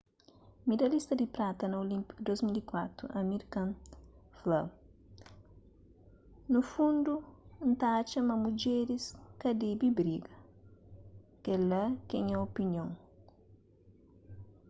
midalhista 0.69 1.13
di 1.19 1.25
prata 1.35 1.63
na 1.67 1.77
olínpiku 1.85 2.13
di 2.17 2.23
2004 2.23 3.03
amir 3.21 3.41
khan 3.53 3.69
fla 4.39 4.61
nu 6.51 6.59
fundu 6.71 7.13
n 7.69 7.71
ta 7.79 7.87
atxa 7.99 8.19
ma 8.29 8.35
mudjeris 8.43 9.05
ka 9.41 9.49
debe 9.61 9.87
briga 9.97 10.33
kel-la 11.43 11.83
ke 12.09 12.17
nha 12.25 12.37
opinion 12.47 12.89